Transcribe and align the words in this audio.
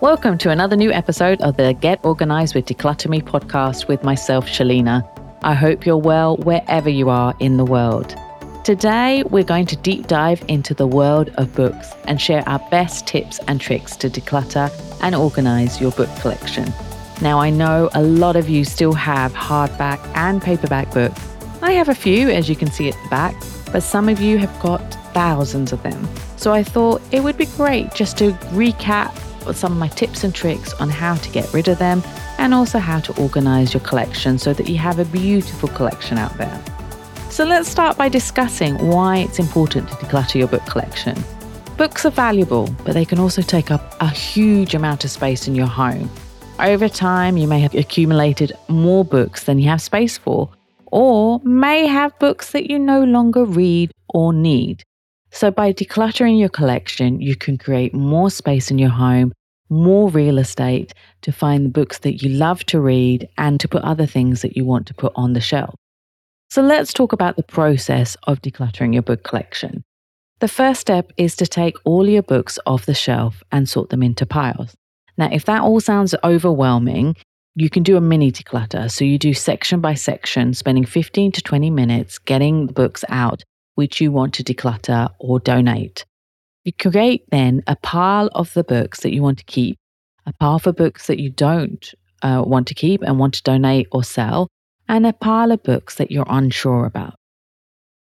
Welcome 0.00 0.38
to 0.38 0.48
another 0.48 0.76
new 0.76 0.90
episode 0.90 1.42
of 1.42 1.58
the 1.58 1.74
Get 1.74 2.02
Organized 2.06 2.54
with 2.54 2.64
Decluttr 2.64 3.10
Me 3.10 3.20
podcast 3.20 3.86
with 3.86 4.02
myself, 4.02 4.46
Shelina. 4.46 5.06
I 5.42 5.52
hope 5.52 5.84
you're 5.84 5.98
well 5.98 6.38
wherever 6.38 6.88
you 6.88 7.10
are 7.10 7.34
in 7.38 7.58
the 7.58 7.66
world. 7.66 8.16
Today, 8.64 9.22
we're 9.24 9.44
going 9.44 9.66
to 9.66 9.76
deep 9.76 10.06
dive 10.06 10.42
into 10.48 10.72
the 10.72 10.86
world 10.86 11.28
of 11.36 11.54
books 11.54 11.92
and 12.04 12.18
share 12.18 12.48
our 12.48 12.60
best 12.70 13.06
tips 13.06 13.40
and 13.40 13.60
tricks 13.60 13.94
to 13.96 14.08
declutter 14.08 14.72
and 15.02 15.14
organize 15.14 15.82
your 15.82 15.90
book 15.90 16.08
collection. 16.20 16.72
Now, 17.20 17.38
I 17.38 17.50
know 17.50 17.90
a 17.92 18.02
lot 18.02 18.36
of 18.36 18.48
you 18.48 18.64
still 18.64 18.94
have 18.94 19.34
hardback 19.34 20.00
and 20.16 20.40
paperback 20.40 20.94
books. 20.94 21.20
I 21.60 21.72
have 21.72 21.90
a 21.90 21.94
few, 21.94 22.30
as 22.30 22.48
you 22.48 22.56
can 22.56 22.70
see 22.70 22.88
at 22.88 22.94
the 23.02 23.08
back, 23.10 23.34
but 23.70 23.82
some 23.82 24.08
of 24.08 24.18
you 24.18 24.38
have 24.38 24.60
got 24.60 24.80
thousands 25.12 25.74
of 25.74 25.82
them. 25.82 26.08
So 26.38 26.54
I 26.54 26.62
thought 26.62 27.02
it 27.12 27.22
would 27.22 27.36
be 27.36 27.44
great 27.44 27.92
just 27.92 28.16
to 28.16 28.32
recap 28.54 29.14
some 29.54 29.72
of 29.72 29.78
my 29.78 29.88
tips 29.88 30.24
and 30.24 30.34
tricks 30.34 30.72
on 30.74 30.88
how 30.88 31.14
to 31.16 31.30
get 31.30 31.52
rid 31.52 31.68
of 31.68 31.78
them 31.78 32.02
and 32.38 32.54
also 32.54 32.78
how 32.78 33.00
to 33.00 33.20
organize 33.20 33.74
your 33.74 33.82
collection 33.82 34.38
so 34.38 34.52
that 34.52 34.68
you 34.68 34.76
have 34.76 34.98
a 34.98 35.04
beautiful 35.04 35.68
collection 35.68 36.18
out 36.18 36.36
there. 36.38 36.62
So 37.30 37.44
let's 37.44 37.68
start 37.68 37.96
by 37.96 38.08
discussing 38.08 38.76
why 38.88 39.18
it's 39.18 39.38
important 39.38 39.88
to 39.88 39.94
declutter 39.94 40.36
your 40.36 40.48
book 40.48 40.66
collection. 40.66 41.16
Books 41.76 42.04
are 42.04 42.10
valuable, 42.10 42.68
but 42.84 42.94
they 42.94 43.04
can 43.04 43.18
also 43.18 43.40
take 43.40 43.70
up 43.70 43.96
a 44.00 44.08
huge 44.08 44.74
amount 44.74 45.04
of 45.04 45.10
space 45.10 45.48
in 45.48 45.54
your 45.54 45.66
home. 45.66 46.10
Over 46.58 46.88
time, 46.90 47.38
you 47.38 47.48
may 47.48 47.60
have 47.60 47.74
accumulated 47.74 48.52
more 48.68 49.04
books 49.04 49.44
than 49.44 49.58
you 49.58 49.68
have 49.68 49.80
space 49.80 50.18
for, 50.18 50.50
or 50.86 51.40
may 51.42 51.86
have 51.86 52.18
books 52.18 52.50
that 52.52 52.68
you 52.68 52.78
no 52.78 53.02
longer 53.04 53.44
read 53.44 53.92
or 54.08 54.32
need. 54.32 54.82
So, 55.30 55.50
by 55.50 55.72
decluttering 55.72 56.38
your 56.38 56.48
collection, 56.48 57.20
you 57.20 57.36
can 57.36 57.56
create 57.56 57.94
more 57.94 58.30
space 58.30 58.70
in 58.70 58.78
your 58.78 58.90
home, 58.90 59.32
more 59.70 60.10
real 60.10 60.38
estate 60.38 60.92
to 61.22 61.32
find 61.32 61.64
the 61.64 61.70
books 61.70 61.98
that 62.00 62.22
you 62.22 62.28
love 62.30 62.64
to 62.64 62.80
read 62.80 63.28
and 63.38 63.58
to 63.60 63.68
put 63.68 63.82
other 63.82 64.06
things 64.06 64.42
that 64.42 64.56
you 64.56 64.64
want 64.64 64.86
to 64.88 64.94
put 64.94 65.12
on 65.14 65.32
the 65.32 65.40
shelf. 65.40 65.74
So 66.50 66.62
let's 66.62 66.92
talk 66.92 67.12
about 67.12 67.36
the 67.36 67.44
process 67.44 68.16
of 68.24 68.42
decluttering 68.42 68.92
your 68.92 69.02
book 69.02 69.22
collection. 69.22 69.82
The 70.40 70.48
first 70.48 70.80
step 70.80 71.12
is 71.16 71.36
to 71.36 71.46
take 71.46 71.76
all 71.84 72.08
your 72.08 72.22
books 72.22 72.58
off 72.66 72.86
the 72.86 72.94
shelf 72.94 73.42
and 73.52 73.68
sort 73.68 73.90
them 73.90 74.02
into 74.02 74.26
piles. 74.26 74.74
Now, 75.16 75.28
if 75.30 75.44
that 75.44 75.62
all 75.62 75.80
sounds 75.80 76.14
overwhelming, 76.24 77.14
you 77.54 77.70
can 77.70 77.82
do 77.82 77.96
a 77.96 78.00
mini 78.00 78.32
declutter. 78.32 78.90
So 78.90 79.04
you 79.04 79.18
do 79.18 79.34
section 79.34 79.80
by 79.80 79.94
section, 79.94 80.54
spending 80.54 80.86
15 80.86 81.32
to 81.32 81.42
20 81.42 81.70
minutes 81.70 82.18
getting 82.18 82.66
the 82.66 82.72
books 82.72 83.04
out 83.08 83.44
which 83.74 84.00
you 84.00 84.12
want 84.12 84.34
to 84.34 84.44
declutter 84.44 85.08
or 85.18 85.40
donate. 85.40 86.04
You 86.64 86.72
create 86.72 87.24
then 87.30 87.62
a 87.66 87.76
pile 87.76 88.28
of 88.34 88.52
the 88.52 88.64
books 88.64 89.00
that 89.00 89.14
you 89.14 89.22
want 89.22 89.38
to 89.38 89.44
keep, 89.44 89.78
a 90.26 90.32
pile 90.34 90.58
for 90.58 90.72
books 90.72 91.06
that 91.06 91.18
you 91.18 91.30
don't 91.30 91.94
uh, 92.22 92.42
want 92.46 92.66
to 92.68 92.74
keep 92.74 93.02
and 93.02 93.18
want 93.18 93.34
to 93.34 93.42
donate 93.42 93.88
or 93.92 94.04
sell, 94.04 94.48
and 94.88 95.06
a 95.06 95.12
pile 95.12 95.52
of 95.52 95.62
books 95.62 95.94
that 95.94 96.10
you're 96.10 96.26
unsure 96.28 96.84
about. 96.84 97.14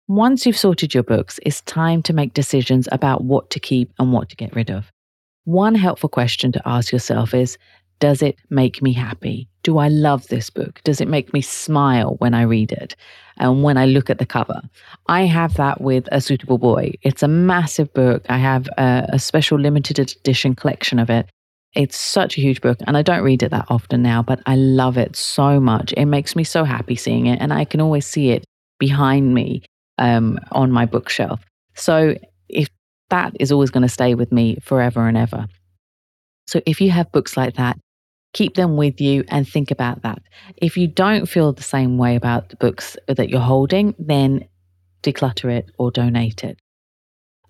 Once 0.07 0.45
you've 0.45 0.57
sorted 0.57 0.93
your 0.93 1.03
books, 1.03 1.39
it's 1.45 1.61
time 1.61 2.01
to 2.01 2.13
make 2.13 2.33
decisions 2.33 2.87
about 2.91 3.23
what 3.23 3.49
to 3.51 3.59
keep 3.59 3.91
and 3.99 4.11
what 4.13 4.29
to 4.29 4.35
get 4.35 4.55
rid 4.55 4.71
of. 4.71 4.91
One 5.43 5.75
helpful 5.75 6.09
question 6.09 6.51
to 6.53 6.61
ask 6.67 6.91
yourself 6.91 7.33
is 7.33 7.57
Does 7.99 8.21
it 8.21 8.37
make 8.49 8.81
me 8.81 8.93
happy? 8.93 9.49
Do 9.67 9.79
I 9.79 9.89
love 9.89 10.25
this 10.29 10.49
book? 10.49 10.79
Does 10.85 11.01
it 11.01 11.09
make 11.09 11.33
me 11.33 11.41
smile 11.41 12.15
when 12.19 12.33
I 12.33 12.43
read 12.43 12.71
it 12.71 12.95
and 13.35 13.63
when 13.63 13.77
I 13.77 13.85
look 13.85 14.09
at 14.09 14.17
the 14.17 14.25
cover? 14.25 14.61
I 15.07 15.23
have 15.23 15.55
that 15.55 15.81
with 15.81 16.07
A 16.09 16.21
Suitable 16.21 16.57
Boy. 16.57 16.93
It's 17.01 17.21
a 17.21 17.27
massive 17.27 17.93
book. 17.93 18.23
I 18.29 18.37
have 18.37 18.69
a, 18.77 19.09
a 19.09 19.19
special 19.19 19.59
limited 19.59 19.99
edition 19.99 20.55
collection 20.55 20.99
of 20.99 21.09
it. 21.09 21.29
It's 21.75 21.97
such 21.97 22.37
a 22.37 22.41
huge 22.41 22.61
book, 22.61 22.77
and 22.87 22.95
I 22.95 23.01
don't 23.01 23.23
read 23.23 23.43
it 23.43 23.51
that 23.51 23.65
often 23.67 24.01
now, 24.01 24.23
but 24.23 24.39
I 24.45 24.55
love 24.55 24.97
it 24.97 25.17
so 25.17 25.59
much. 25.59 25.93
It 25.97 26.05
makes 26.05 26.33
me 26.33 26.45
so 26.45 26.63
happy 26.63 26.95
seeing 26.95 27.25
it, 27.25 27.41
and 27.41 27.51
I 27.51 27.65
can 27.65 27.81
always 27.81 28.07
see 28.07 28.29
it 28.29 28.45
behind 28.79 29.33
me 29.33 29.63
um, 29.97 30.39
on 30.53 30.71
my 30.71 30.85
bookshelf. 30.85 31.43
So 31.75 32.15
if 32.47 32.69
that 33.09 33.33
is 33.37 33.51
always 33.51 33.69
going 33.69 33.83
to 33.83 33.89
stay 33.89 34.15
with 34.15 34.31
me 34.31 34.59
forever 34.61 35.09
and 35.09 35.17
ever. 35.17 35.49
So 36.47 36.61
if 36.65 36.79
you 36.79 36.89
have 36.91 37.11
books 37.11 37.35
like 37.35 37.55
that, 37.55 37.77
keep 38.33 38.55
them 38.55 38.77
with 38.77 39.01
you 39.01 39.23
and 39.29 39.47
think 39.47 39.71
about 39.71 40.03
that. 40.03 40.21
If 40.57 40.77
you 40.77 40.87
don't 40.87 41.27
feel 41.27 41.53
the 41.53 41.63
same 41.63 41.97
way 41.97 42.15
about 42.15 42.49
the 42.49 42.55
books 42.57 42.97
that 43.07 43.29
you're 43.29 43.39
holding, 43.39 43.95
then 43.97 44.47
declutter 45.03 45.51
it 45.51 45.69
or 45.77 45.91
donate 45.91 46.43
it. 46.43 46.59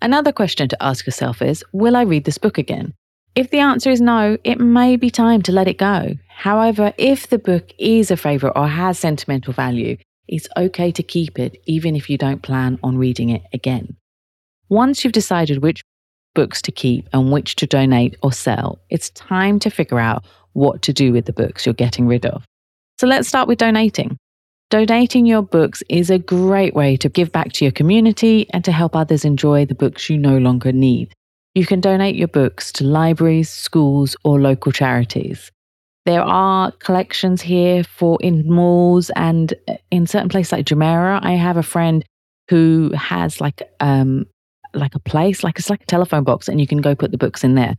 Another 0.00 0.32
question 0.32 0.68
to 0.68 0.82
ask 0.82 1.06
yourself 1.06 1.42
is 1.42 1.64
Will 1.72 1.96
I 1.96 2.02
read 2.02 2.24
this 2.24 2.38
book 2.38 2.58
again? 2.58 2.94
If 3.34 3.50
the 3.50 3.60
answer 3.60 3.90
is 3.90 4.00
no, 4.00 4.36
it 4.44 4.58
may 4.58 4.96
be 4.96 5.10
time 5.10 5.42
to 5.42 5.52
let 5.52 5.68
it 5.68 5.78
go. 5.78 6.14
However, 6.28 6.92
if 6.98 7.28
the 7.28 7.38
book 7.38 7.72
is 7.78 8.10
a 8.10 8.16
favourite 8.16 8.58
or 8.58 8.68
has 8.68 8.98
sentimental 8.98 9.52
value, 9.52 9.96
it's 10.26 10.48
okay 10.56 10.90
to 10.92 11.02
keep 11.02 11.38
it 11.38 11.60
even 11.66 11.96
if 11.96 12.10
you 12.10 12.18
don't 12.18 12.42
plan 12.42 12.78
on 12.82 12.98
reading 12.98 13.30
it 13.30 13.42
again. 13.52 13.96
Once 14.68 15.02
you've 15.02 15.12
decided 15.12 15.62
which 15.62 15.82
books 16.38 16.62
to 16.62 16.70
keep 16.70 17.08
and 17.12 17.32
which 17.32 17.56
to 17.56 17.66
donate 17.66 18.16
or 18.22 18.32
sell, 18.32 18.78
it's 18.90 19.10
time 19.10 19.58
to 19.58 19.70
figure 19.70 19.98
out 19.98 20.24
what 20.52 20.82
to 20.82 20.92
do 20.92 21.12
with 21.12 21.24
the 21.24 21.32
books 21.32 21.66
you're 21.66 21.82
getting 21.84 22.06
rid 22.06 22.24
of. 22.24 22.44
So 23.00 23.08
let's 23.08 23.26
start 23.26 23.48
with 23.48 23.58
donating. 23.58 24.16
Donating 24.70 25.26
your 25.26 25.42
books 25.42 25.82
is 25.88 26.10
a 26.10 26.18
great 26.20 26.74
way 26.76 26.96
to 26.98 27.08
give 27.08 27.32
back 27.32 27.50
to 27.54 27.64
your 27.64 27.72
community 27.72 28.46
and 28.52 28.64
to 28.64 28.70
help 28.70 28.94
others 28.94 29.24
enjoy 29.24 29.66
the 29.66 29.74
books 29.74 30.08
you 30.08 30.16
no 30.16 30.38
longer 30.38 30.70
need. 30.70 31.12
You 31.56 31.66
can 31.66 31.80
donate 31.80 32.14
your 32.14 32.28
books 32.28 32.70
to 32.74 32.84
libraries, 32.84 33.50
schools, 33.50 34.14
or 34.22 34.40
local 34.40 34.70
charities. 34.70 35.50
There 36.06 36.22
are 36.22 36.70
collections 36.70 37.42
here 37.42 37.82
for 37.82 38.16
in 38.20 38.48
malls 38.48 39.10
and 39.16 39.52
uh, 39.66 39.74
in 39.90 40.06
certain 40.06 40.28
places 40.28 40.52
like 40.52 40.66
Jumeirah. 40.66 41.18
I 41.20 41.32
have 41.32 41.56
a 41.56 41.64
friend 41.64 42.04
who 42.48 42.92
has 42.94 43.40
like 43.40 43.60
um 43.80 44.26
like 44.78 44.94
a 44.94 45.00
place, 45.00 45.42
like 45.42 45.58
it's 45.58 45.70
like 45.70 45.82
a 45.82 45.86
telephone 45.86 46.24
box, 46.24 46.48
and 46.48 46.60
you 46.60 46.66
can 46.66 46.80
go 46.80 46.94
put 46.94 47.10
the 47.10 47.18
books 47.18 47.44
in 47.44 47.54
there, 47.54 47.74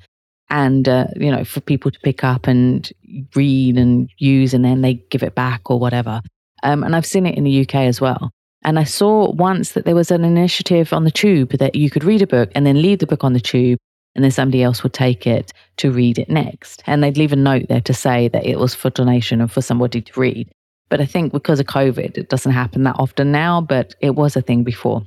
and 0.49 0.87
uh, 0.87 1.07
you 1.15 1.31
know 1.31 1.43
for 1.43 1.61
people 1.61 1.91
to 1.91 1.99
pick 1.99 2.23
up 2.23 2.47
and 2.47 2.91
read 3.35 3.77
and 3.77 4.09
use, 4.17 4.53
and 4.53 4.63
then 4.63 4.81
they 4.81 4.95
give 5.09 5.23
it 5.23 5.35
back 5.35 5.69
or 5.69 5.79
whatever. 5.79 6.21
Um, 6.63 6.83
and 6.83 6.95
I've 6.95 7.05
seen 7.05 7.25
it 7.25 7.37
in 7.37 7.43
the 7.43 7.61
UK 7.61 7.75
as 7.75 8.01
well. 8.01 8.31
And 8.63 8.77
I 8.77 8.83
saw 8.83 9.31
once 9.31 9.71
that 9.71 9.85
there 9.85 9.95
was 9.95 10.11
an 10.11 10.25
initiative 10.25 10.91
on 10.91 11.05
the 11.05 11.11
tube 11.11 11.51
that 11.51 11.75
you 11.75 11.89
could 11.89 12.03
read 12.03 12.21
a 12.21 12.27
book 12.27 12.51
and 12.53 12.65
then 12.65 12.81
leave 12.81 12.99
the 12.99 13.07
book 13.07 13.23
on 13.23 13.33
the 13.33 13.39
tube, 13.39 13.79
and 14.15 14.23
then 14.23 14.31
somebody 14.31 14.63
else 14.63 14.83
would 14.83 14.93
take 14.93 15.25
it 15.25 15.53
to 15.77 15.91
read 15.91 16.19
it 16.19 16.29
next. 16.29 16.83
And 16.85 17.03
they'd 17.03 17.17
leave 17.17 17.31
a 17.31 17.37
note 17.37 17.67
there 17.69 17.81
to 17.81 17.93
say 17.93 18.27
that 18.29 18.45
it 18.45 18.59
was 18.59 18.75
for 18.75 18.89
donation 18.89 19.39
and 19.39 19.51
for 19.51 19.61
somebody 19.61 20.01
to 20.01 20.19
read. 20.19 20.49
But 20.89 20.99
I 20.99 21.05
think 21.05 21.31
because 21.31 21.59
of 21.59 21.67
COVID, 21.67 22.17
it 22.17 22.29
doesn't 22.29 22.51
happen 22.51 22.83
that 22.83 22.95
often 22.99 23.31
now, 23.31 23.61
but 23.61 23.93
it 24.01 24.15
was 24.15 24.35
a 24.35 24.41
thing 24.41 24.63
before. 24.63 25.03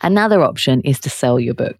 Another 0.00 0.42
option 0.42 0.80
is 0.82 1.00
to 1.00 1.10
sell 1.10 1.40
your 1.40 1.54
book. 1.54 1.76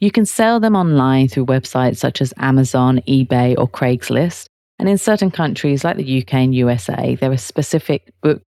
You 0.00 0.10
can 0.10 0.24
sell 0.24 0.60
them 0.60 0.74
online 0.74 1.28
through 1.28 1.46
websites 1.46 1.98
such 1.98 2.20
as 2.20 2.34
Amazon, 2.38 3.00
eBay, 3.06 3.56
or 3.56 3.68
Craigslist. 3.68 4.46
And 4.78 4.88
in 4.88 4.98
certain 4.98 5.30
countries 5.30 5.84
like 5.84 5.96
the 5.96 6.22
UK 6.22 6.34
and 6.34 6.54
USA, 6.54 7.16
there 7.16 7.30
are 7.30 7.36
specific 7.36 8.12
book 8.22 8.42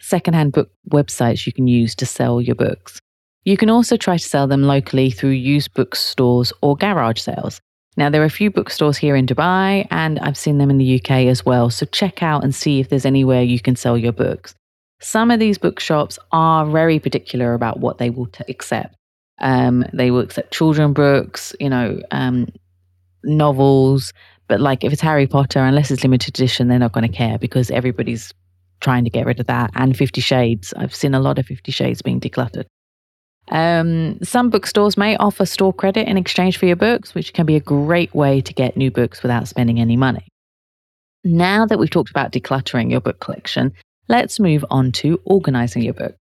secondhand 0.00 0.52
book 0.52 0.70
websites 0.90 1.46
you 1.46 1.52
can 1.52 1.66
use 1.66 1.94
to 1.94 2.04
sell 2.04 2.40
your 2.40 2.56
books. 2.56 2.98
You 3.44 3.56
can 3.56 3.70
also 3.70 3.96
try 3.96 4.18
to 4.18 4.28
sell 4.28 4.46
them 4.46 4.64
locally 4.64 5.10
through 5.10 5.30
used 5.30 5.72
bookstores 5.74 6.52
or 6.60 6.76
garage 6.76 7.20
sales. 7.20 7.60
Now, 7.96 8.10
there 8.10 8.22
are 8.22 8.26
a 8.26 8.30
few 8.30 8.50
bookstores 8.50 8.96
here 8.96 9.16
in 9.16 9.26
Dubai, 9.26 9.86
and 9.90 10.18
I've 10.20 10.36
seen 10.36 10.58
them 10.58 10.70
in 10.70 10.78
the 10.78 10.96
UK 10.96 11.26
as 11.26 11.44
well. 11.44 11.68
So 11.68 11.86
check 11.86 12.22
out 12.22 12.42
and 12.42 12.54
see 12.54 12.80
if 12.80 12.88
there's 12.88 13.04
anywhere 13.04 13.42
you 13.42 13.60
can 13.60 13.76
sell 13.76 13.98
your 13.98 14.12
books. 14.12 14.54
Some 15.02 15.30
of 15.30 15.40
these 15.40 15.58
bookshops 15.58 16.18
are 16.30 16.64
very 16.64 16.98
particular 16.98 17.54
about 17.54 17.80
what 17.80 17.98
they 17.98 18.08
will 18.08 18.26
t- 18.26 18.44
accept. 18.48 18.94
Um, 19.40 19.84
they 19.92 20.10
will 20.10 20.20
accept 20.20 20.52
children 20.52 20.92
books, 20.92 21.54
you 21.58 21.68
know, 21.68 22.00
um, 22.12 22.46
novels, 23.24 24.12
but 24.46 24.60
like 24.60 24.84
if 24.84 24.92
it's 24.92 25.02
Harry 25.02 25.26
Potter, 25.26 25.58
unless 25.58 25.90
it's 25.90 26.04
limited 26.04 26.34
edition, 26.36 26.68
they're 26.68 26.78
not 26.78 26.92
going 26.92 27.10
to 27.10 27.16
care 27.16 27.38
because 27.38 27.70
everybody's 27.70 28.32
trying 28.80 29.04
to 29.04 29.10
get 29.10 29.26
rid 29.26 29.40
of 29.40 29.46
that. 29.46 29.70
And 29.74 29.96
Fifty 29.96 30.20
Shades, 30.20 30.72
I've 30.76 30.94
seen 30.94 31.14
a 31.14 31.20
lot 31.20 31.38
of 31.38 31.46
Fifty 31.46 31.72
Shades 31.72 32.02
being 32.02 32.20
decluttered. 32.20 32.66
Um, 33.48 34.22
some 34.22 34.50
bookstores 34.50 34.96
may 34.96 35.16
offer 35.16 35.44
store 35.46 35.72
credit 35.72 36.06
in 36.06 36.16
exchange 36.16 36.58
for 36.58 36.66
your 36.66 36.76
books, 36.76 37.14
which 37.14 37.32
can 37.32 37.44
be 37.44 37.56
a 37.56 37.60
great 37.60 38.14
way 38.14 38.40
to 38.40 38.52
get 38.54 38.76
new 38.76 38.90
books 38.90 39.22
without 39.22 39.48
spending 39.48 39.80
any 39.80 39.96
money. 39.96 40.28
Now 41.24 41.66
that 41.66 41.78
we've 41.78 41.90
talked 41.90 42.10
about 42.10 42.32
decluttering 42.32 42.90
your 42.90 43.00
book 43.00 43.20
collection, 43.20 43.72
let's 44.12 44.38
move 44.38 44.62
on 44.70 44.92
to 44.92 45.18
organizing 45.24 45.82
your 45.82 45.94
book. 45.94 46.14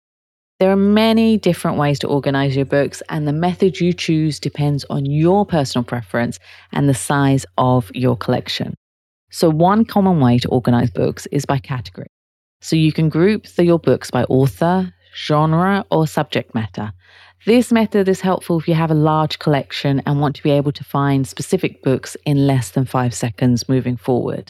There 0.59 0.71
are 0.71 0.77
many 0.77 1.37
different 1.37 1.77
ways 1.77 1.99
to 1.99 2.07
organize 2.07 2.55
your 2.55 2.69
books, 2.77 3.03
and 3.09 3.27
the 3.27 3.33
method 3.33 3.81
you 3.81 3.91
choose 3.91 4.39
depends 4.39 4.85
on 4.89 5.05
your 5.05 5.45
personal 5.45 5.83
preference 5.83 6.39
and 6.71 6.87
the 6.87 6.93
size 6.93 7.45
of 7.57 7.91
your 7.93 8.15
collection. 8.15 8.75
So, 9.29 9.49
one 9.49 9.83
common 9.83 10.21
way 10.21 10.37
to 10.37 10.47
organize 10.47 10.89
books 10.89 11.27
is 11.33 11.45
by 11.45 11.57
category. 11.57 12.07
So, 12.61 12.77
you 12.77 12.93
can 12.93 13.09
group 13.09 13.45
the, 13.47 13.65
your 13.65 13.79
books 13.79 14.09
by 14.09 14.23
author, 14.25 14.93
genre, 15.13 15.83
or 15.91 16.07
subject 16.07 16.55
matter. 16.55 16.93
This 17.45 17.73
method 17.73 18.07
is 18.07 18.21
helpful 18.21 18.57
if 18.59 18.69
you 18.69 18.75
have 18.75 18.91
a 18.91 19.05
large 19.11 19.39
collection 19.39 20.01
and 20.05 20.21
want 20.21 20.37
to 20.37 20.43
be 20.43 20.51
able 20.51 20.71
to 20.73 20.83
find 20.85 21.27
specific 21.27 21.83
books 21.83 22.15
in 22.25 22.47
less 22.47 22.71
than 22.71 22.85
five 22.85 23.13
seconds 23.13 23.67
moving 23.67 23.97
forward. 23.97 24.49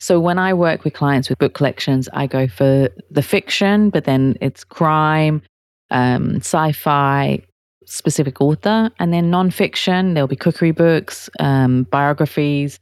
So 0.00 0.20
when 0.20 0.38
I 0.38 0.54
work 0.54 0.84
with 0.84 0.94
clients 0.94 1.28
with 1.28 1.38
book 1.38 1.54
collections, 1.54 2.08
I 2.12 2.26
go 2.26 2.46
for 2.46 2.88
the 3.10 3.22
fiction, 3.22 3.90
but 3.90 4.04
then 4.04 4.36
it's 4.40 4.62
crime, 4.62 5.42
um, 5.90 6.36
sci 6.36 6.72
fi, 6.72 7.42
specific 7.84 8.40
author, 8.40 8.90
and 9.00 9.12
then 9.12 9.30
non-fiction. 9.30 10.14
There'll 10.14 10.28
be 10.28 10.36
cookery 10.36 10.70
books, 10.70 11.28
um, 11.40 11.82
biographies, 11.84 12.78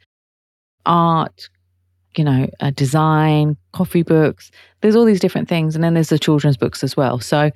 art, 0.84 1.48
you 2.16 2.24
know, 2.24 2.48
uh, 2.60 2.70
design, 2.70 3.56
coffee 3.72 4.02
books. 4.02 4.50
There's 4.80 4.96
all 4.96 5.04
these 5.04 5.20
different 5.20 5.48
things. 5.48 5.74
And 5.74 5.82
then 5.82 5.94
there's 5.94 6.10
the 6.10 6.18
children's 6.18 6.56
books 6.56 6.84
as 6.84 6.96
well. 6.96 7.18
So 7.18 7.50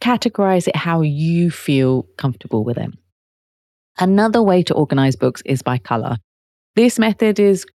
categorize 0.00 0.68
it 0.68 0.76
how 0.76 1.00
you 1.00 1.50
feel 1.50 2.04
comfortable 2.16 2.64
with 2.64 2.78
it. 2.78 2.90
Another 3.98 4.42
way 4.42 4.62
to 4.62 4.74
organize 4.74 5.16
books 5.16 5.42
is 5.44 5.62
by 5.62 5.78
color. 5.78 6.18
This 6.76 6.98
method 6.98 7.40
is 7.40 7.66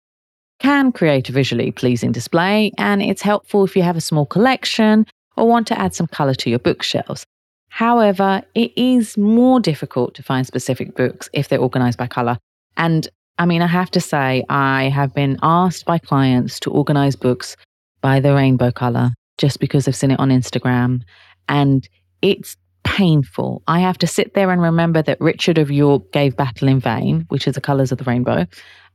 can 0.64 0.92
create 0.94 1.28
a 1.30 1.32
visually 1.32 1.72
pleasing 1.72 2.12
display 2.12 2.72
and 2.78 3.04
it's 3.04 3.22
helpful 3.22 3.66
if 3.66 3.76
you 3.76 3.84
have 3.84 3.98
a 3.98 4.02
small 4.02 4.26
collection 4.26 5.06
or 5.36 5.48
want 5.48 5.68
to 5.68 5.78
add 5.78 5.94
some 5.94 6.08
color 6.08 6.34
to 6.34 6.50
your 6.50 6.60
bookshelves. 6.60 7.26
However, 7.70 8.42
it 8.56 8.72
is 8.78 9.18
more 9.18 9.60
difficult 9.60 10.16
to 10.16 10.24
find 10.24 10.48
specific 10.48 10.96
books 10.96 11.30
if 11.34 11.50
they're 11.50 11.60
organized 11.60 11.98
by 11.98 12.08
color. 12.08 12.38
And 12.78 13.08
I 13.40 13.46
mean, 13.46 13.62
I 13.62 13.68
have 13.68 13.92
to 13.92 14.00
say, 14.00 14.46
I 14.48 14.86
have 14.86 15.14
been 15.14 15.38
asked 15.44 15.86
by 15.86 15.98
clients 15.98 16.60
to 16.62 16.72
organize 16.72 17.16
books 17.16 17.58
by 18.00 18.20
the 18.20 18.34
rainbow 18.34 18.72
color 18.72 19.12
just 19.38 19.60
because 19.60 19.88
I've 19.88 19.96
seen 19.96 20.12
it 20.12 20.20
on 20.20 20.30
Instagram. 20.30 21.02
And 21.50 21.90
it's 22.22 22.56
painful. 22.84 23.64
I 23.68 23.80
have 23.80 23.98
to 23.98 24.08
sit 24.08 24.34
there 24.34 24.52
and 24.52 24.62
remember 24.62 25.02
that 25.02 25.20
Richard 25.20 25.58
of 25.58 25.72
York 25.72 26.12
gave 26.12 26.38
battle 26.38 26.68
in 26.68 26.80
vain, 26.80 27.26
which 27.30 27.48
is 27.48 27.56
the 27.56 27.62
colors 27.62 27.92
of 27.92 27.98
the 27.98 28.04
rainbow. 28.04 28.46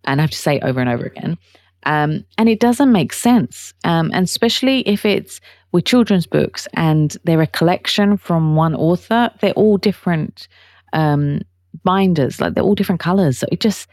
And 0.04 0.20
I 0.20 0.24
have 0.24 0.30
to 0.30 0.36
say 0.36 0.60
over 0.60 0.80
and 0.80 0.88
over 0.88 1.04
again. 1.04 1.36
Um, 1.84 2.24
and 2.36 2.48
it 2.48 2.60
doesn't 2.60 2.92
make 2.92 3.12
sense. 3.12 3.72
Um, 3.84 4.10
and 4.12 4.24
especially 4.24 4.80
if 4.80 5.04
it's 5.04 5.40
with 5.72 5.84
children's 5.84 6.26
books 6.26 6.66
and 6.74 7.16
they're 7.24 7.42
a 7.42 7.46
collection 7.46 8.16
from 8.16 8.56
one 8.56 8.74
author, 8.74 9.30
they're 9.40 9.52
all 9.52 9.76
different 9.76 10.48
um, 10.92 11.40
binders, 11.84 12.40
like 12.40 12.54
they're 12.54 12.64
all 12.64 12.74
different 12.74 13.00
colors. 13.00 13.38
So 13.38 13.46
it 13.52 13.60
just, 13.60 13.88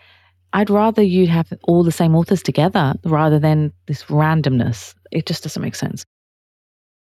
I'd 0.54 0.70
rather 0.70 1.02
you 1.02 1.28
have 1.28 1.52
all 1.64 1.84
the 1.84 1.92
same 1.92 2.16
authors 2.16 2.42
together 2.42 2.94
rather 3.04 3.40
than 3.40 3.72
this 3.88 4.04
randomness. 4.06 4.96
It 5.12 5.26
just 5.26 5.44
doesn't 5.44 5.62
make 5.62 5.76
sense. 5.76 6.06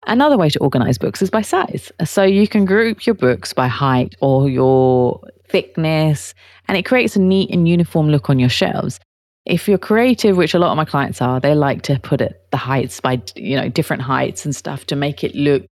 Another 0.07 0.39
way 0.39 0.51
to 0.51 0.59
organize 0.61 0.99
books 0.99 1.21
is 1.21 1.31
by 1.31 1.43
size. 1.43 1.91
So 2.05 2.23
you 2.23 2.47
can 2.47 2.65
group 2.65 3.07
your 3.07 3.15
books 3.15 3.53
by 3.53 3.67
height 3.67 4.15
or 4.21 4.49
your 4.49 5.21
thickness, 5.49 6.35
and 6.69 6.77
it 6.77 6.85
creates 6.85 7.17
a 7.17 7.21
neat 7.21 7.51
and 7.51 7.69
uniform 7.69 8.09
look 8.09 8.31
on 8.31 8.39
your 8.39 8.49
shelves. 8.49 9.01
If 9.45 9.69
you're 9.69 9.79
creative, 9.79 10.37
which 10.37 10.55
a 10.55 10.59
lot 10.59 10.71
of 10.71 10.77
my 10.77 10.85
clients 10.85 11.23
are, 11.23 11.39
they 11.39 11.55
like 11.55 11.83
to 11.83 11.99
put 12.01 12.21
it 12.21 12.47
the 12.51 12.57
heights 12.57 13.01
by 13.01 13.23
you 13.37 13.57
know 13.57 13.69
different 13.69 14.03
heights 14.03 14.45
and 14.45 14.55
stuff 14.55 14.87
to 14.87 14.97
make 14.97 15.23
it 15.23 15.35
look 15.35 15.65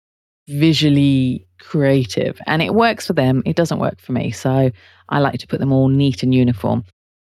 visually 0.48 1.48
creative. 1.60 2.40
And 2.46 2.62
it 2.62 2.74
works 2.76 3.08
for 3.08 3.14
them. 3.14 3.42
It 3.46 3.56
doesn't 3.56 3.80
work 3.80 4.00
for 4.00 4.12
me. 4.12 4.32
So 4.32 4.72
I 5.10 5.20
like 5.20 5.40
to 5.40 5.48
put 5.48 5.60
them 5.60 5.72
all 5.72 5.88
neat 5.88 6.24
and 6.24 6.34
uniform. 6.34 6.84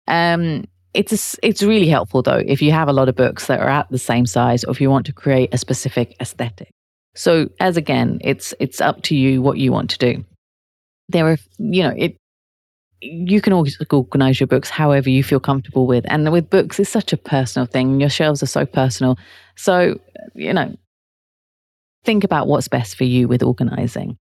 Um, 0.07 0.65
it's 0.95 1.13
a, 1.13 1.47
it's 1.47 1.63
really 1.63 1.89
helpful 1.89 2.23
though 2.23 2.43
if 2.47 2.63
you 2.63 2.73
have 2.73 2.89
a 2.89 2.93
lot 2.93 3.09
of 3.09 3.17
books 3.17 3.47
that 3.47 3.61
are 3.61 3.69
at 3.69 3.91
the 3.91 3.99
same 3.99 4.27
size, 4.27 4.65
or 4.65 4.71
if 4.71 4.81
you 4.81 4.91
want 4.91 5.07
to 5.07 5.13
create 5.13 5.53
a 5.53 5.59
specific 5.59 6.17
aesthetic. 6.21 6.71
So 7.15 7.49
as 7.61 7.77
again, 7.77 8.19
it's 8.23 8.55
it's 8.61 8.81
up 8.81 9.03
to 9.03 9.17
you 9.17 9.43
what 9.43 9.59
you 9.59 9.73
want 9.73 9.91
to 9.91 9.99
do. 9.99 10.25
There 11.09 11.27
are 11.29 11.39
you 11.59 11.83
know 11.83 11.95
it. 11.97 12.17
You 13.01 13.41
can 13.41 13.53
always 13.53 13.79
organize 13.91 14.41
your 14.41 14.47
books 14.47 14.71
however 14.71 15.11
you 15.11 15.23
feel 15.23 15.41
comfortable 15.41 15.87
with, 15.87 16.05
and 16.09 16.31
with 16.33 16.51
books, 16.51 16.81
it's 16.81 16.91
such 16.91 17.13
a 17.13 17.17
personal 17.17 17.67
thing. 17.67 18.01
Your 18.01 18.11
shelves 18.11 18.43
are 18.43 18.47
so 18.47 18.67
personal, 18.67 19.19
so 19.57 19.99
you 20.35 20.53
know. 20.53 20.75
Think 22.05 22.23
about 22.23 22.47
what's 22.47 22.69
best 22.69 22.97
for 22.97 23.03
you 23.03 23.27
with 23.27 23.43
organizing. 23.43 24.17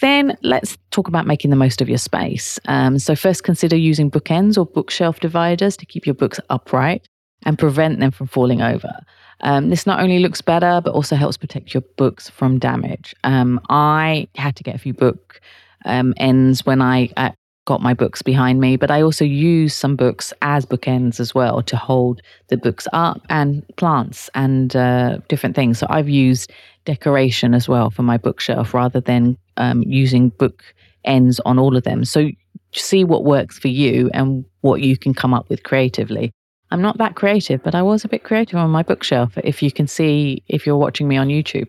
Then 0.00 0.36
let's 0.42 0.76
talk 0.90 1.08
about 1.08 1.26
making 1.26 1.50
the 1.50 1.56
most 1.56 1.80
of 1.80 1.88
your 1.88 1.98
space. 1.98 2.58
Um, 2.66 2.98
so, 2.98 3.14
first, 3.16 3.44
consider 3.44 3.76
using 3.76 4.10
bookends 4.10 4.58
or 4.58 4.66
bookshelf 4.66 5.20
dividers 5.20 5.76
to 5.78 5.86
keep 5.86 6.04
your 6.04 6.14
books 6.14 6.40
upright 6.50 7.08
and 7.44 7.58
prevent 7.58 8.00
them 8.00 8.10
from 8.10 8.26
falling 8.26 8.60
over. 8.60 8.92
Um, 9.40 9.70
this 9.70 9.86
not 9.86 10.00
only 10.00 10.18
looks 10.18 10.40
better, 10.40 10.80
but 10.82 10.92
also 10.92 11.16
helps 11.16 11.36
protect 11.36 11.74
your 11.74 11.82
books 11.96 12.28
from 12.28 12.58
damage. 12.58 13.14
Um, 13.24 13.60
I 13.68 14.28
had 14.34 14.56
to 14.56 14.62
get 14.62 14.74
a 14.74 14.78
few 14.78 14.94
book 14.94 15.40
um, 15.84 16.14
ends 16.16 16.64
when 16.64 16.80
I 16.80 17.10
uh, 17.16 17.30
got 17.66 17.80
my 17.80 17.94
books 17.94 18.22
behind 18.22 18.60
me, 18.60 18.76
but 18.76 18.90
I 18.90 19.00
also 19.00 19.24
use 19.24 19.74
some 19.74 19.96
books 19.96 20.32
as 20.42 20.66
bookends 20.66 21.18
as 21.18 21.34
well 21.34 21.62
to 21.62 21.76
hold 21.76 22.20
the 22.48 22.56
books 22.56 22.86
up 22.92 23.22
and 23.30 23.64
plants 23.76 24.28
and 24.34 24.76
uh, 24.76 25.18
different 25.28 25.56
things. 25.56 25.78
So 25.78 25.86
I've 25.88 26.08
used 26.08 26.52
decoration 26.84 27.54
as 27.54 27.68
well 27.68 27.90
for 27.90 28.02
my 28.02 28.18
bookshelf 28.18 28.74
rather 28.74 29.00
than 29.00 29.38
um, 29.56 29.82
using 29.82 30.28
book 30.30 30.62
ends 31.04 31.40
on 31.40 31.58
all 31.58 31.76
of 31.76 31.84
them. 31.84 32.04
So 32.04 32.30
see 32.72 33.04
what 33.04 33.24
works 33.24 33.58
for 33.58 33.68
you 33.68 34.10
and 34.12 34.44
what 34.60 34.80
you 34.80 34.96
can 34.98 35.14
come 35.14 35.32
up 35.32 35.48
with 35.48 35.62
creatively. 35.62 36.32
I'm 36.70 36.82
not 36.82 36.98
that 36.98 37.14
creative, 37.14 37.62
but 37.62 37.74
I 37.74 37.82
was 37.82 38.04
a 38.04 38.08
bit 38.08 38.24
creative 38.24 38.58
on 38.58 38.70
my 38.70 38.82
bookshelf, 38.82 39.32
if 39.44 39.62
you 39.62 39.70
can 39.70 39.86
see 39.86 40.42
if 40.48 40.66
you're 40.66 40.76
watching 40.76 41.06
me 41.06 41.16
on 41.16 41.28
YouTube. 41.28 41.68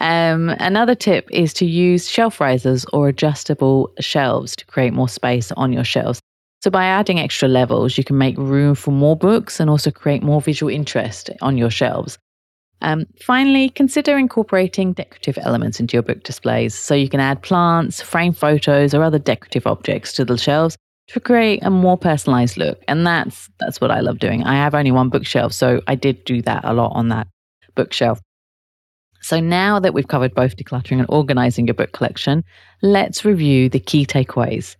Um, 0.00 0.48
another 0.58 0.94
tip 0.94 1.28
is 1.30 1.52
to 1.54 1.66
use 1.66 2.08
shelf 2.08 2.40
risers 2.40 2.86
or 2.86 3.08
adjustable 3.08 3.92
shelves 4.00 4.56
to 4.56 4.64
create 4.64 4.94
more 4.94 5.08
space 5.08 5.52
on 5.52 5.72
your 5.72 5.84
shelves. 5.84 6.20
So, 6.62 6.70
by 6.70 6.84
adding 6.84 7.20
extra 7.20 7.48
levels, 7.48 7.96
you 7.96 8.04
can 8.04 8.18
make 8.18 8.36
room 8.36 8.74
for 8.74 8.90
more 8.90 9.16
books 9.16 9.60
and 9.60 9.70
also 9.70 9.90
create 9.90 10.22
more 10.22 10.40
visual 10.40 10.72
interest 10.72 11.30
on 11.42 11.56
your 11.56 11.70
shelves. 11.70 12.18
Um, 12.82 13.06
finally, 13.22 13.68
consider 13.68 14.16
incorporating 14.16 14.94
decorative 14.94 15.38
elements 15.42 15.80
into 15.80 15.94
your 15.94 16.02
book 16.02 16.22
displays. 16.22 16.74
So 16.74 16.94
you 16.94 17.08
can 17.08 17.20
add 17.20 17.42
plants, 17.42 18.00
frame 18.00 18.32
photos, 18.32 18.94
or 18.94 19.02
other 19.02 19.18
decorative 19.18 19.66
objects 19.66 20.14
to 20.14 20.24
the 20.24 20.38
shelves 20.38 20.76
to 21.08 21.20
create 21.20 21.62
a 21.62 21.70
more 21.70 21.98
personalized 21.98 22.56
look. 22.56 22.82
And 22.88 23.06
that's 23.06 23.50
that's 23.58 23.80
what 23.80 23.90
I 23.90 24.00
love 24.00 24.18
doing. 24.18 24.44
I 24.44 24.54
have 24.54 24.74
only 24.74 24.92
one 24.92 25.10
bookshelf, 25.10 25.52
so 25.52 25.82
I 25.86 25.94
did 25.94 26.24
do 26.24 26.40
that 26.42 26.64
a 26.64 26.72
lot 26.72 26.92
on 26.94 27.08
that 27.08 27.26
bookshelf. 27.74 28.20
So 29.30 29.38
now 29.38 29.78
that 29.78 29.94
we've 29.94 30.08
covered 30.08 30.34
both 30.34 30.56
decluttering 30.56 30.98
and 30.98 31.06
organizing 31.08 31.68
your 31.68 31.74
book 31.74 31.92
collection, 31.92 32.42
let's 32.82 33.24
review 33.24 33.68
the 33.68 33.78
key 33.78 34.04
takeaways. 34.04 34.74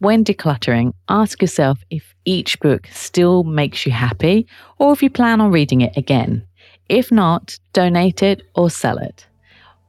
When 0.00 0.22
decluttering, 0.22 0.92
ask 1.08 1.40
yourself 1.40 1.82
if 1.88 2.14
each 2.26 2.60
book 2.60 2.88
still 2.92 3.42
makes 3.44 3.86
you 3.86 3.92
happy 3.92 4.46
or 4.78 4.92
if 4.92 5.02
you 5.02 5.08
plan 5.08 5.40
on 5.40 5.50
reading 5.50 5.80
it 5.80 5.96
again. 5.96 6.46
If 6.90 7.10
not, 7.10 7.58
donate 7.72 8.22
it 8.22 8.42
or 8.54 8.68
sell 8.68 8.98
it. 8.98 9.26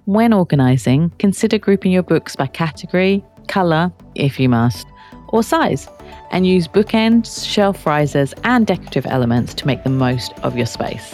When 0.05 0.31
organizing, 0.31 1.11
consider 1.19 1.57
grouping 1.57 1.91
your 1.91 2.03
books 2.03 2.33
by 2.33 2.47
category, 2.47 3.21
color, 3.49 3.91
if 4.15 4.39
you 4.39 4.47
must, 4.47 4.87
or 5.27 5.43
size, 5.43 5.89
and 6.31 6.47
use 6.47 6.69
bookends, 6.69 7.45
shelf 7.45 7.85
risers, 7.85 8.33
and 8.45 8.65
decorative 8.65 9.05
elements 9.07 9.53
to 9.55 9.67
make 9.67 9.83
the 9.83 9.89
most 9.89 10.31
of 10.43 10.55
your 10.55 10.65
space. 10.65 11.13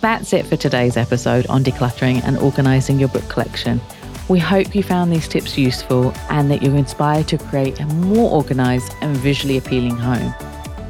That's 0.00 0.32
it 0.32 0.46
for 0.46 0.56
today's 0.56 0.96
episode 0.96 1.46
on 1.48 1.62
decluttering 1.62 2.22
and 2.24 2.38
organizing 2.38 2.98
your 2.98 3.10
book 3.10 3.28
collection. 3.28 3.80
We 4.28 4.38
hope 4.38 4.74
you 4.74 4.82
found 4.82 5.12
these 5.12 5.28
tips 5.28 5.58
useful 5.58 6.14
and 6.30 6.50
that 6.50 6.62
you're 6.62 6.76
inspired 6.76 7.28
to 7.28 7.38
create 7.38 7.80
a 7.80 7.86
more 7.86 8.30
organized 8.30 8.94
and 9.02 9.16
visually 9.16 9.58
appealing 9.58 9.96
home. 9.96 10.32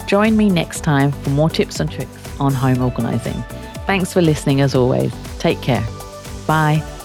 Join 0.07 0.37
me 0.37 0.49
next 0.49 0.85
time 0.85 1.11
for 1.11 1.31
more 1.31 1.51
tips 1.51 1.81
and 1.81 1.91
tricks 1.91 2.41
on 2.41 2.53
home 2.53 2.83
organizing. 2.83 3.43
Thanks 3.87 4.13
for 4.13 4.23
listening 4.23 4.61
as 4.61 4.75
always. 4.75 5.13
Take 5.39 5.61
care. 5.61 5.85
Bye. 6.47 7.00